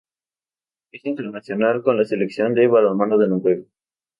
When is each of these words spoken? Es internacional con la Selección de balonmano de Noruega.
Es 0.91 1.05
internacional 1.05 1.83
con 1.83 1.95
la 1.95 2.05
Selección 2.05 2.55
de 2.55 2.65
balonmano 2.65 3.19
de 3.19 3.27
Noruega. 3.27 3.65